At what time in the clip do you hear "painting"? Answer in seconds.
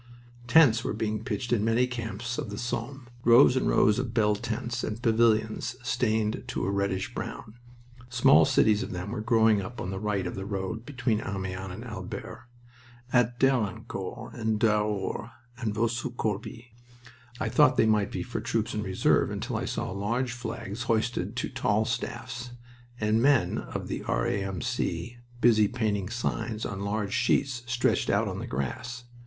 25.67-26.09